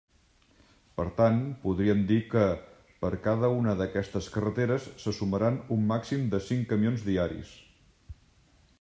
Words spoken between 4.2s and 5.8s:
carreteres se sumaran